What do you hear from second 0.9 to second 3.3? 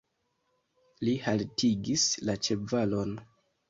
Li haltigis la ĉevalon.